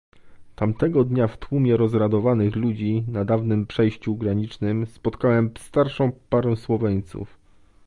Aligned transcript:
Tamtego 0.55 1.03
dnia 1.03 1.27
w 1.27 1.37
tłumie 1.37 1.77
rozradowanych 1.77 2.55
ludzi 2.55 3.03
na 3.07 3.25
dawnym 3.25 3.65
przejściu 3.67 4.15
granicznym 4.15 4.85
spotkałem 4.85 5.51
starszą 5.57 6.11
parę 6.29 6.55
Słoweńców 6.55 7.37